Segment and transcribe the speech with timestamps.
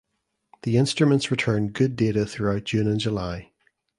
[0.63, 3.51] The instruments returned good data throughout June and July.